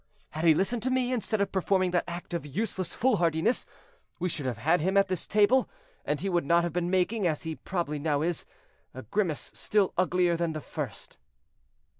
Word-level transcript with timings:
Had 0.31 0.45
he 0.45 0.55
listened 0.55 0.81
to 0.81 0.89
me, 0.89 1.13
instead 1.13 1.41
of 1.41 1.51
performing 1.51 1.91
that 1.91 2.05
act 2.07 2.33
of 2.33 2.43
useless 2.43 2.95
foolhardiness, 2.95 3.67
we 4.17 4.29
should 4.29 4.47
have 4.47 4.57
had 4.57 4.81
him 4.81 4.97
at 4.97 5.09
this 5.09 5.27
table, 5.27 5.69
and 6.03 6.21
he 6.21 6.27
would 6.27 6.43
not 6.43 6.63
have 6.63 6.73
been 6.73 6.89
making, 6.89 7.27
as 7.27 7.43
he 7.43 7.55
probably 7.55 7.99
now 7.99 8.23
is, 8.23 8.43
a 8.95 9.03
grimace 9.03 9.51
still 9.53 9.93
uglier 9.99 10.35
than 10.35 10.53
the 10.53 10.59
first." 10.59 11.19